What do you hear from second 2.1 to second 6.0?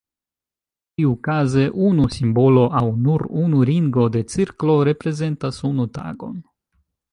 simbolo aŭ nur unu ringo de cirklo reprezentas unu